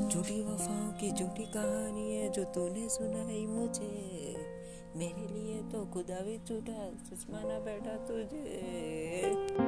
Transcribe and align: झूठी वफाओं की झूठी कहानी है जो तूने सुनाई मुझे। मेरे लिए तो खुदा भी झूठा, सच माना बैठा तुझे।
झूठी 0.00 0.42
वफाओं 0.42 0.92
की 0.92 1.10
झूठी 1.10 1.44
कहानी 1.44 2.14
है 2.14 2.28
जो 2.28 2.44
तूने 2.44 2.88
सुनाई 2.88 3.46
मुझे। 3.46 4.36
मेरे 4.96 5.34
लिए 5.34 5.62
तो 5.62 5.88
खुदा 5.92 6.20
भी 6.20 6.38
झूठा, 6.38 6.90
सच 7.04 7.30
माना 7.30 7.58
बैठा 7.58 7.96
तुझे। 7.96 9.65